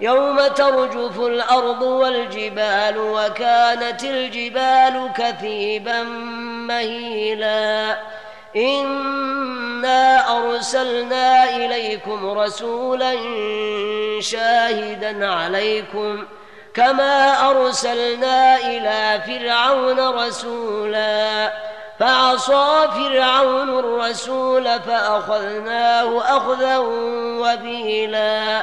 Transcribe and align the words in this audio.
يوم 0.00 0.46
ترجف 0.46 1.20
الأرض 1.20 1.82
والجبال 1.82 2.98
وكانت 2.98 4.04
الجبال 4.04 5.10
كثيبا 5.16 6.02
مهيلا. 6.68 7.96
إنا 8.56 10.36
أرسلنا 10.38 11.56
إليكم 11.56 12.38
رسولا 12.38 13.14
شاهدا 14.20 15.32
عليكم 15.32 16.24
كما 16.74 17.50
أرسلنا 17.50 18.56
إلى 18.56 19.20
فرعون 19.26 20.00
رسولا. 20.00 21.52
فعصى 22.00 22.88
فرعون 22.94 23.78
الرسول 23.78 24.64
فأخذناه 24.80 26.36
أخذا 26.36 26.78
وبيلا. 27.42 28.62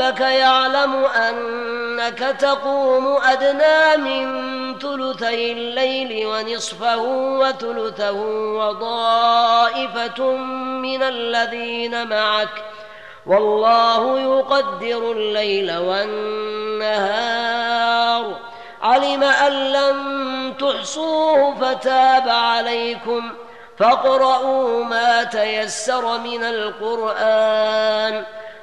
ربك 0.00 0.20
يعلم 0.20 1.04
أنك 1.04 2.18
تقوم 2.18 3.16
أدنى 3.22 3.96
من 3.96 4.78
ثلثي 4.78 5.52
الليل 5.52 6.26
ونصفه 6.26 7.02
وثلثه 7.40 8.22
وضائفة 8.56 10.36
من 10.56 11.02
الذين 11.02 12.08
معك 12.08 12.64
والله 13.26 14.20
يقدر 14.20 15.12
الليل 15.12 15.76
والنهار. 15.76 16.90
علم 18.82 19.22
أن 19.22 19.52
لن 19.52 20.54
تحصوه 20.58 21.54
فتاب 21.54 22.28
عليكم 22.28 23.30
ۖ. 23.30 23.32
فاقرؤوا 23.80 24.84
ما 24.84 25.24
تيسر 25.24 26.18
من 26.18 26.44
القرآن. 26.44 28.24